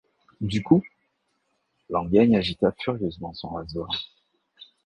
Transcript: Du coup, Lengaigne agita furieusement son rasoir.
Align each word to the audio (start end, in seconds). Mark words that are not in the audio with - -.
Du 0.39 0.63
coup, 0.63 0.81
Lengaigne 1.91 2.35
agita 2.35 2.71
furieusement 2.79 3.35
son 3.35 3.49
rasoir. 3.49 3.91